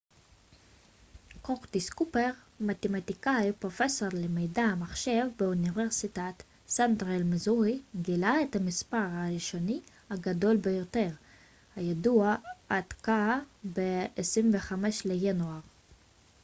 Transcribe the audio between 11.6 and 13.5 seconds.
הידוע עד כה